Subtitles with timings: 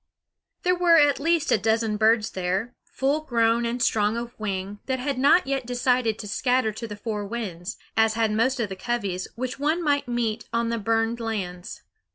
[0.63, 4.97] There were at least a dozen birds there, full grown and strong of wing, that
[4.97, 8.75] had not yet decided to scatter to the four winds, as had most of the
[8.75, 11.83] coveys which one might meet on the burned lands.